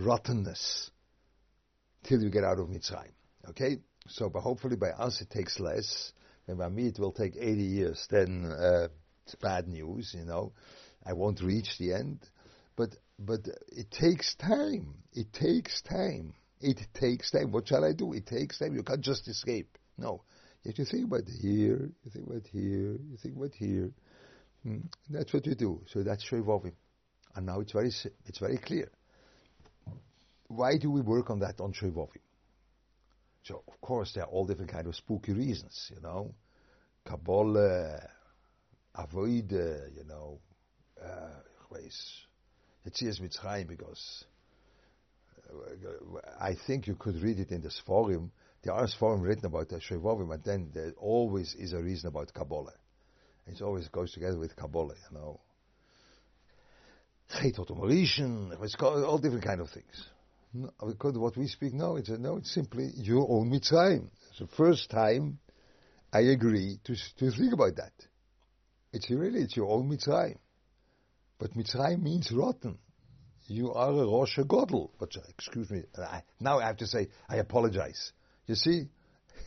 [0.05, 0.91] rottenness
[2.05, 3.13] till you get out of Mitzrayim.
[3.51, 3.79] Okay?
[4.09, 6.13] So, but hopefully by us it takes less.
[6.49, 8.07] And by me it will take 80 years.
[8.11, 8.89] Then uh,
[9.25, 10.53] it's bad news, you know.
[11.05, 12.21] I won't reach the end.
[12.77, 14.95] But but it takes time.
[15.13, 16.35] It takes time.
[16.61, 17.53] It takes time.
[17.53, 18.13] What shall I do?
[18.13, 18.75] It takes time.
[18.75, 19.77] You can't just escape.
[19.99, 20.23] No.
[20.63, 23.91] You have to think about here, you think about here, you think about here.
[24.63, 24.81] Hmm.
[25.09, 25.83] That's what you do.
[25.87, 26.73] So that's Shoivovim.
[27.35, 27.91] And now it's very,
[28.27, 28.91] it's very clear.
[30.51, 32.19] Why do we work on that on Shoivovim?
[33.45, 36.35] So, of course, there are all different kind of spooky reasons, you know.
[37.07, 38.01] Kabbalah,
[38.97, 40.41] avoid, you know,
[41.01, 41.77] uh,
[42.85, 44.25] Yetzias Mitzrayim because
[45.49, 48.31] uh, I think you could read it in the Sforim.
[48.65, 52.35] There are Sforim written about the Shevovim, and then there always is a reason about
[52.35, 52.75] Kabbalah.
[53.47, 55.41] It always goes together with Kabbalah, you know.
[57.33, 57.59] Chet it's
[58.81, 60.11] all different kind of things.
[60.53, 64.09] No, because what we speak now, it's, no, it's simply your own Mitzrayim.
[64.39, 65.39] The first time
[66.13, 67.93] I agree to, to think about that.
[68.93, 70.39] It's really, it's your own Mitzrayim.
[71.39, 72.79] But Mitzrayim means rotten.
[73.47, 74.91] You are a Rosh Godel.
[74.99, 78.13] But uh, excuse me, I, now I have to say I apologize.
[78.47, 78.85] You see,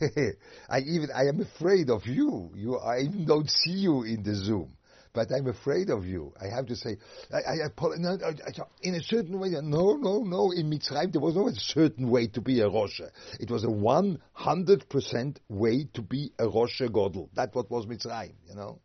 [0.68, 2.50] I even I am afraid of you.
[2.54, 4.76] You I even don't see you in the Zoom,
[5.14, 6.34] but I'm afraid of you.
[6.40, 6.98] I have to say
[7.32, 9.50] I, I apologize no, in a certain way.
[9.50, 10.50] No, no, no.
[10.50, 13.00] In Mitzrayim there was no a certain way to be a Rosh.
[13.40, 17.28] It was a one hundred percent way to be a Rosh Godel.
[17.34, 18.34] That's what was Mitzrayim.
[18.48, 18.80] You know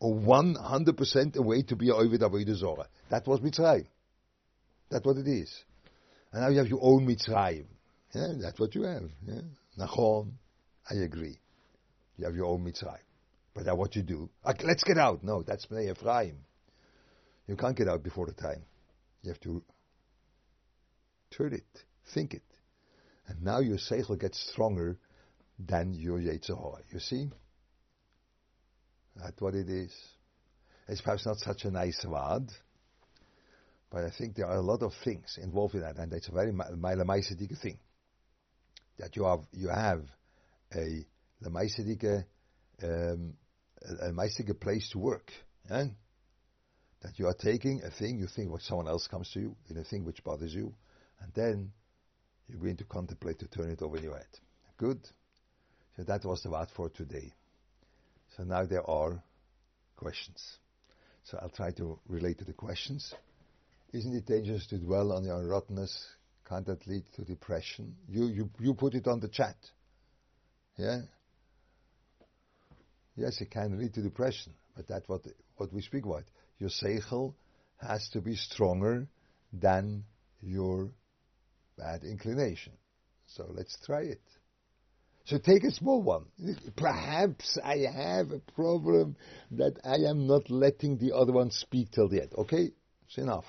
[0.00, 2.88] A 100% away to be a Ovid Avodah Zorah.
[3.10, 3.86] That was Mitzrayim.
[4.90, 5.52] That's what it is.
[6.32, 7.66] And now you have your own Mitzrayim.
[8.14, 9.10] Yeah, that's what you have.
[9.26, 9.40] Yeah.
[9.78, 10.32] Nachon,
[10.90, 11.38] I agree.
[12.16, 13.07] You have your own Mitzrayim.
[13.58, 14.30] But that's what you do.
[14.62, 15.24] let's get out.
[15.24, 16.36] No, that's Bnei Ephraim.
[17.48, 18.62] You can't get out before the time.
[19.22, 19.64] You have to
[21.36, 21.66] turn it,
[22.14, 22.44] think it.
[23.26, 24.96] And now your seichel gets stronger
[25.58, 26.82] than your Yetzirah.
[26.92, 27.30] You see?
[29.16, 29.92] That's what it is.
[30.86, 32.46] It's perhaps not such a nice word,
[33.90, 36.32] but I think there are a lot of things involved in that, and it's a
[36.32, 37.78] very mailamaisedike thing.
[39.00, 40.04] That you have you have
[40.72, 41.04] a
[41.44, 42.24] lemaisedike
[42.84, 43.34] um,
[43.82, 45.32] a, a place to work,
[45.70, 45.86] yeah?
[47.02, 49.78] that you are taking a thing you think what someone else comes to you in
[49.78, 50.74] a thing which bothers you,
[51.20, 51.70] and then
[52.48, 54.26] you're going to contemplate to turn it over in your head.
[54.76, 55.00] Good.
[55.96, 57.32] So that was the for today.
[58.36, 59.22] So now there are
[59.96, 60.58] questions.
[61.24, 63.14] So I'll try to relate to the questions.
[63.92, 66.06] Isn't it dangerous to dwell on your rottenness?
[66.48, 67.96] Can't that lead to depression?
[68.08, 69.56] You, you, you put it on the chat.
[70.76, 71.00] Yeah?
[73.18, 75.22] Yes, it can lead to depression, but that's what,
[75.56, 76.22] what we speak about.
[76.60, 77.34] Your seichel
[77.78, 79.08] has to be stronger
[79.52, 80.04] than
[80.40, 80.92] your
[81.76, 82.74] bad inclination.
[83.26, 84.22] So let's try it.
[85.24, 86.26] So take a small one.
[86.76, 89.16] Perhaps I have a problem
[89.50, 92.32] that I am not letting the other one speak till the end.
[92.38, 92.70] Okay,
[93.04, 93.44] it's enough.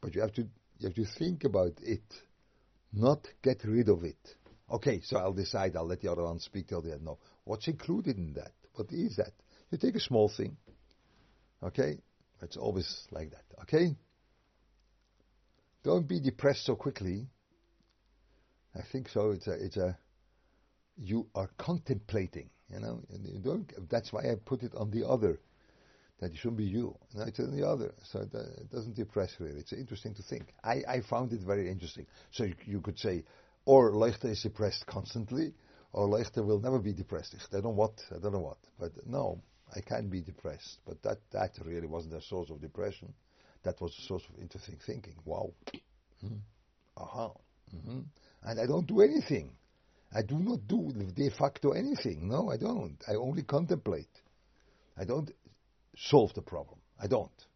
[0.00, 0.42] But you have to
[0.78, 2.02] you have to think about it,
[2.92, 4.18] not get rid of it.
[4.70, 7.04] Okay, so I'll decide I'll let the other one speak till the end.
[7.04, 8.52] No, what's included in that?
[8.74, 9.32] What is that?
[9.70, 10.56] You take a small thing.
[11.62, 11.98] Okay,
[12.42, 13.44] it's always like that.
[13.62, 13.96] Okay.
[15.82, 17.26] Don't be depressed so quickly.
[18.74, 19.30] I think so.
[19.30, 19.96] It's a it's a
[20.96, 23.00] you are contemplating, you know.
[23.10, 25.40] You don't, that's why I put it on the other,
[26.20, 26.96] that it shouldn't be you.
[27.14, 27.94] No, it's on the other.
[28.04, 29.60] So it, uh, it doesn't depress really.
[29.60, 30.54] It's interesting to think.
[30.62, 32.06] I, I found it very interesting.
[32.30, 33.24] So you, you could say,
[33.64, 35.54] or Leichter is depressed constantly,
[35.94, 37.36] or Leichter will never be depressed.
[37.36, 37.92] I don't know what.
[38.10, 38.58] I don't know what.
[38.80, 39.40] But no,
[39.74, 40.78] I can't be depressed.
[40.84, 43.14] But that, that really wasn't a source of depression.
[43.62, 45.14] That was a source of interesting thinking.
[45.24, 45.52] Wow.
[46.24, 46.34] Mm-hmm.
[46.96, 47.30] Aha.
[47.74, 48.00] Mm-hmm.
[48.42, 49.52] And I don't do anything.
[50.12, 52.28] I do not do de facto anything.
[52.28, 52.98] No, I don't.
[53.08, 54.20] I only contemplate.
[54.98, 55.30] I don't
[55.96, 56.80] solve the problem.
[57.00, 57.46] I don't.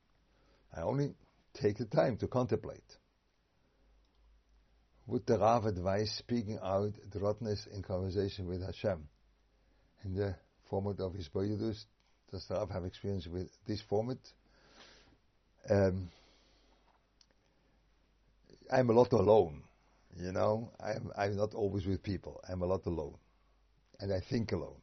[0.77, 1.13] I only
[1.55, 2.97] take the time to contemplate.
[5.09, 9.09] Would the Rav advise speaking out the rottenness in conversation with Hashem?
[10.05, 10.37] In the
[10.69, 11.87] format of hisbodedus,
[12.31, 14.19] does the Rav have experience with this format?
[15.71, 16.11] Um,
[18.71, 19.63] I'm a lot alone.
[20.15, 22.43] You know, I'm, I'm not always with people.
[22.47, 23.15] I'm a lot alone.
[24.01, 24.77] And I think alone.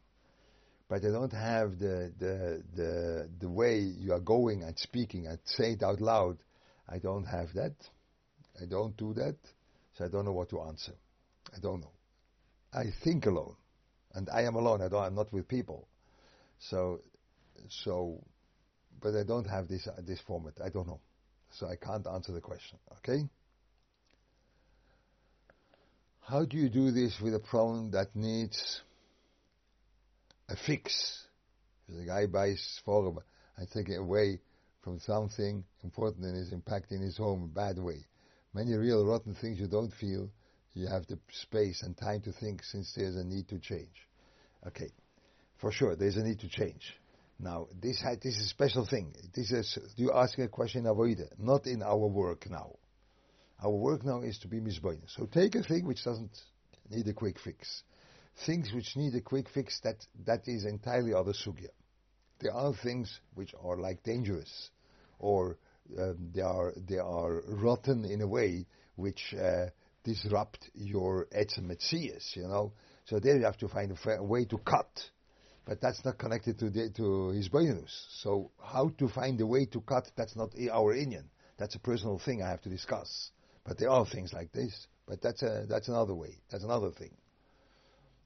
[0.89, 5.37] But I don't have the, the, the, the way you are going and speaking and
[5.45, 6.37] say it out loud.
[6.89, 7.75] I don't have that.
[8.59, 9.35] I don't do that.
[9.97, 10.93] So I don't know what to answer.
[11.55, 11.91] I don't know.
[12.73, 13.55] I think alone.
[14.13, 14.81] And I am alone.
[14.81, 15.87] I don't, I'm not with people.
[16.59, 16.99] So,
[17.69, 18.23] so,
[19.01, 20.53] but I don't have this, uh, this format.
[20.63, 20.99] I don't know.
[21.51, 22.77] So I can't answer the question.
[22.97, 23.27] Okay?
[26.21, 28.81] How do you do this with a problem that needs
[30.49, 31.21] a fix?
[31.87, 33.23] The guy buys for
[33.57, 34.39] and taking away
[34.81, 38.05] from something important and is impacting his home in a bad way.
[38.55, 40.29] Many real rotten things you don't feel,
[40.73, 44.07] you have the space and time to think since there's a need to change.
[44.65, 44.91] Okay,
[45.57, 46.95] for sure, there's a need to change.
[47.37, 49.13] Now, this, this is a special thing.
[49.35, 52.77] This is, you asking a question in Avoida, not in our work now.
[53.61, 55.09] Our work now is to be misboinen.
[55.09, 56.31] So take a thing which doesn't
[56.89, 57.83] need a quick fix.
[58.45, 61.71] Things which need a quick fix, that, that is entirely other sugya.
[62.39, 64.69] There are things which are like dangerous,
[65.19, 65.57] or
[65.99, 69.67] um, they are they are rotten in a way which uh,
[70.03, 72.73] disrupt your etzemetzias, you know.
[73.05, 74.89] So there you have to find a way to cut,
[75.65, 77.91] but that's not connected to the, to hisboinenus.
[78.21, 80.09] So how to find a way to cut?
[80.15, 81.25] That's not our inyan.
[81.57, 83.31] That's a personal thing I have to discuss.
[83.63, 84.87] But there are things like this.
[85.07, 86.41] But that's a that's another way.
[86.51, 87.11] That's another thing.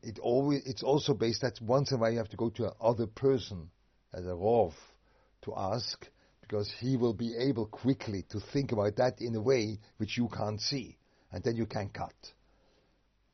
[0.01, 2.71] It always it's also based that once in a while you have to go to
[2.79, 3.69] another person
[4.13, 4.73] as a rov
[5.43, 6.07] to ask
[6.49, 10.27] because he will be able quickly to think about that in a way which you
[10.27, 10.97] can't see,
[11.31, 12.15] and then you can cut.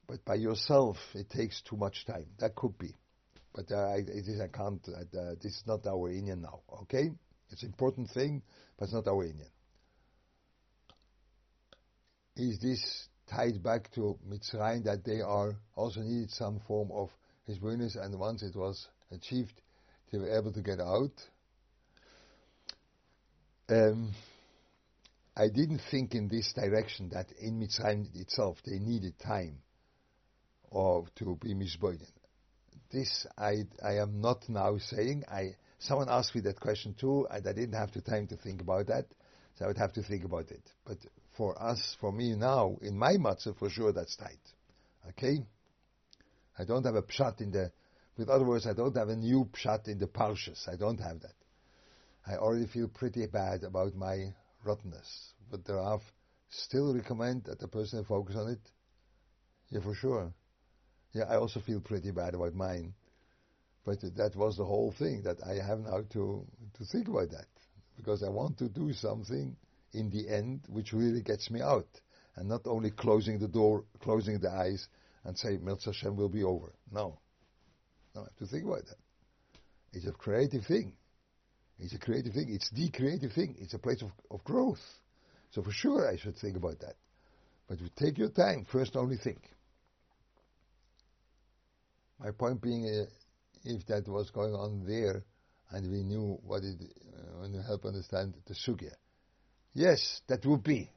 [0.06, 2.28] But by yourself, it takes too much time.
[2.39, 2.94] That could be,
[3.54, 4.86] but uh, it is I can't.
[4.88, 6.60] Uh, this is not our inyan now.
[6.84, 7.10] Okay,
[7.50, 8.44] it's an important thing,
[8.78, 9.50] but it's not our inyan
[12.38, 17.10] is this tied back to Mitzrayim that they are also needed some form of
[17.48, 19.62] Hezbollah and once it was achieved,
[20.12, 21.14] they were able to get out.
[23.70, 24.13] Um,
[25.36, 29.57] I didn't think in this direction that in Mitzrayim itself they needed time
[30.70, 32.11] or to be misboinen.
[32.91, 35.24] This I, I am not now saying.
[35.30, 38.61] I someone asked me that question too, and I didn't have the time to think
[38.61, 39.05] about that.
[39.57, 40.61] So I would have to think about it.
[40.86, 40.97] But
[41.38, 44.39] for us, for me now, in my matzav, for sure that's tight.
[45.09, 45.38] Okay?
[46.57, 47.72] I don't have a pshat in the,
[48.18, 50.68] with other words, I don't have a new pshat in the parshas.
[50.68, 51.36] I don't have that.
[52.28, 55.34] I already feel pretty bad about my rottenness.
[55.50, 56.00] But there are
[56.50, 58.72] still recommend that the person focus on it.
[59.70, 60.34] Yeah, for sure.
[61.14, 62.94] Yeah, I also feel pretty bad about mine.
[63.86, 66.46] But that was the whole thing that I have now to,
[66.78, 67.48] to think about that.
[67.96, 69.56] Because I want to do something
[69.94, 71.88] in the end which really gets me out.
[72.36, 74.88] And not only closing the door, closing the eyes,
[75.24, 76.74] and say, Mirza Hashem will be over.
[76.92, 77.20] No.
[78.14, 78.98] No, I have to think about that.
[79.94, 80.94] It's a creative thing.
[81.80, 82.48] It's a creative thing.
[82.50, 83.56] It's the creative thing.
[83.60, 84.82] It's a place of, of growth.
[85.52, 86.96] So for sure I should think about that.
[87.68, 88.66] But you take your time.
[88.72, 89.40] First only think.
[92.20, 93.06] My point being, uh,
[93.66, 95.24] if that was going on there,
[95.72, 96.78] and we knew what it,
[97.42, 98.94] uh, help understand the sugya.
[99.74, 100.90] Yes, that would be,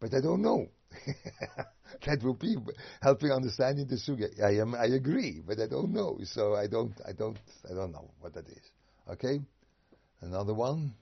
[0.00, 0.68] but I don't know.
[2.06, 2.56] that would be
[3.02, 4.28] helping understanding the sugya.
[4.42, 7.38] I am, I agree, but I don't know, so I don't, I don't,
[7.70, 8.62] I don't know what that is.
[9.10, 9.40] Okay,
[10.22, 10.94] another one.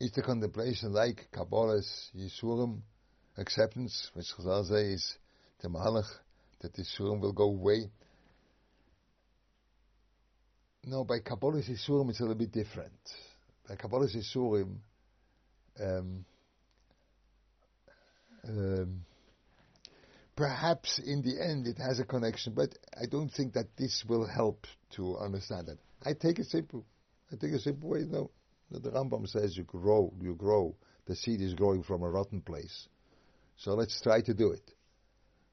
[0.00, 2.80] Is the contemplation like Kabbalas Yisurim
[3.36, 5.14] acceptance, which Chazal says
[5.60, 6.08] the Mahalach
[6.62, 7.90] that Yisurim will go away?
[10.86, 12.98] No, by Kabbalas Yisurim it's a little bit different.
[13.68, 14.76] By Kabbalas Yisurim,
[15.78, 16.24] um,
[18.48, 19.04] um,
[20.40, 24.26] perhaps in the end it has a connection, but I don't think that this will
[24.26, 24.66] help
[24.96, 25.76] to understand that.
[26.02, 26.86] I take a simple,
[27.30, 28.06] I take a simple way.
[28.08, 28.30] No,
[28.70, 30.74] the Rambam says you grow, you grow.
[31.04, 32.88] The seed is growing from a rotten place.
[33.58, 34.62] So let's try to do it.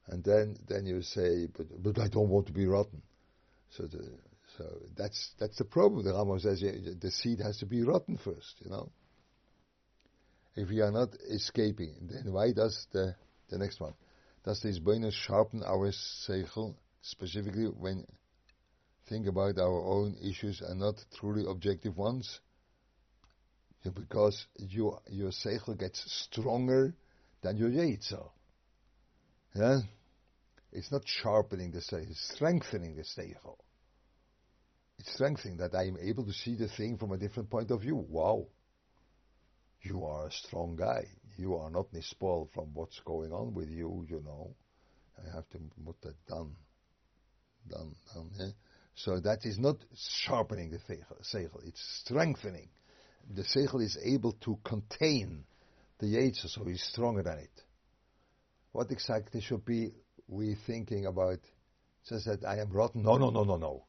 [0.06, 3.02] And then, then you say, but, but I don't want to be rotten.
[3.76, 4.08] So, the,
[4.56, 4.64] so
[4.96, 6.02] that's that's the problem.
[6.02, 8.54] The Rambam says the seed has to be rotten first.
[8.64, 8.90] You know.
[10.56, 13.14] If we are not escaping, then why does the
[13.50, 13.92] the next one?
[14.48, 18.06] Does this bonus sharpen our seichel specifically when
[19.06, 22.40] think about our own issues and not truly objective ones?
[23.84, 26.94] Because your your seichel gets stronger
[27.42, 28.26] than your yetzer.
[29.54, 29.80] Yeah,
[30.72, 33.58] it's not sharpening the seichel, it's strengthening the seichel.
[34.98, 37.82] It's strengthening that I am able to see the thing from a different point of
[37.82, 37.96] view.
[37.96, 38.46] Wow,
[39.82, 41.04] you are a strong guy.
[41.36, 44.04] You are not nispoiled from what's going on with you.
[44.08, 44.54] You know,
[45.18, 46.56] I have to put that down,
[47.70, 48.30] down, down.
[48.94, 49.76] So that is not
[50.24, 52.68] sharpening the seichel; it's strengthening
[53.34, 55.44] the seichel is able to contain
[55.98, 57.62] the yetzer, so he's stronger than it.
[58.72, 59.92] What exactly should be
[60.28, 61.40] we thinking about?
[62.08, 63.02] Just that I am rotten.
[63.02, 63.84] No, no, no, no, no.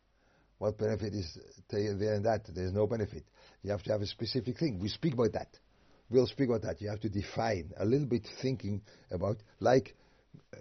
[0.58, 1.38] What benefit is
[1.70, 2.42] there in that?
[2.54, 3.24] There's no benefit.
[3.64, 4.80] You have to have a specific thing.
[4.80, 5.48] We speak about that.
[6.10, 6.82] We'll speak about that.
[6.82, 8.82] You have to define a little bit thinking
[9.12, 9.96] about like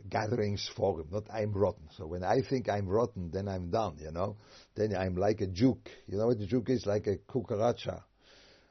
[0.08, 1.88] gatherings forum, not I'm rotten.
[1.96, 4.36] So when I think I'm rotten, then I'm done, you know.
[4.74, 5.88] Then I'm like a juke.
[6.06, 6.86] You know what the juke is?
[6.86, 8.02] Like a cucaracha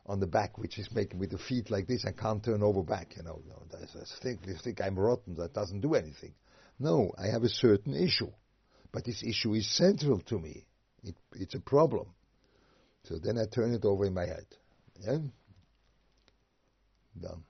[0.05, 2.81] on the back, which is making with the feet like this, I can't turn over
[2.81, 3.15] back.
[3.17, 5.35] You know, no, that's, that's think, you think I'm rotten.
[5.35, 6.33] That doesn't do anything.
[6.79, 8.31] No, I have a certain issue,
[8.91, 10.65] but this issue is central to me.
[11.03, 12.07] It, it's a problem.
[13.03, 14.45] So then I turn it over in my head.
[14.99, 15.17] Yeah,
[17.21, 17.43] done.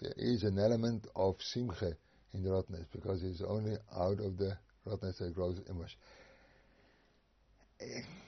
[0.00, 1.92] There is an element of simcha
[2.32, 5.96] in the rottenness because it's only out of the rottenness that grows image.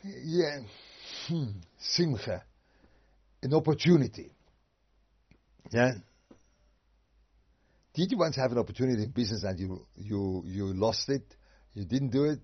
[0.03, 0.61] Yeah
[1.29, 1.45] hmm,
[1.79, 2.43] simcha,
[3.43, 4.31] an opportunity.
[5.71, 5.93] Yeah.
[7.95, 11.25] Did you once have an opportunity in business and you you you lost it?
[11.75, 12.41] You didn't do it.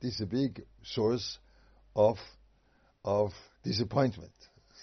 [0.00, 1.38] This is a big source
[1.94, 2.18] of
[3.04, 4.32] of disappointment.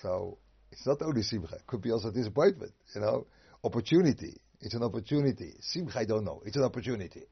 [0.01, 0.37] So
[0.71, 2.73] it's not only simcha; it could be also disappointment.
[2.93, 3.27] You know,
[3.63, 4.37] opportunity.
[4.61, 5.53] It's an opportunity.
[5.61, 6.41] Simcha, I don't know.
[6.45, 7.23] It's an opportunity.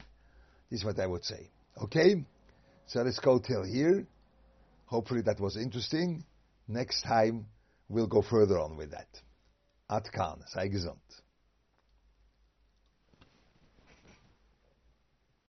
[0.69, 1.49] This is what I would say.
[1.81, 2.25] Okay.
[2.87, 4.05] So let's go till here.
[4.85, 6.23] Hopefully that was interesting.
[6.67, 7.45] Next time
[7.89, 9.07] we'll go further on with that.
[9.89, 11.22] Atkan, sei gesund.